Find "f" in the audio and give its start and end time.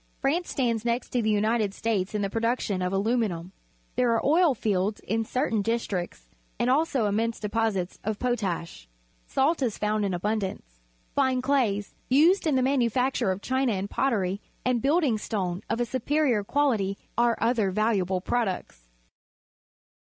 8.09-8.17